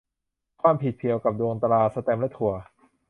[0.61, 2.53] ความผิดเกี่ยวกับดวงตรา แสตมป์และตั๋ว